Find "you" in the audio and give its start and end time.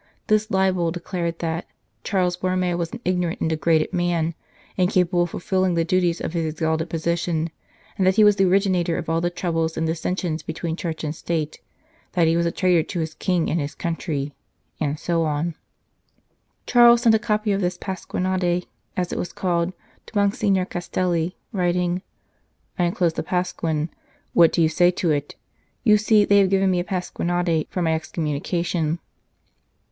24.63-24.67, 25.83-25.97